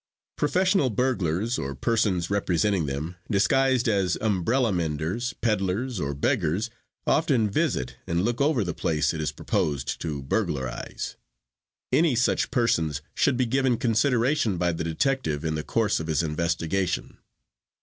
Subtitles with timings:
[0.35, 6.71] Professional burglars, or persons representing them, disguised as umbrella menders, peddlers or beggars,
[7.05, 11.17] often visit and look over the place it is proposed to burglarize.
[11.91, 16.23] Any such persons should be given consideration by the detective in the course of his
[16.23, 17.19] investigation.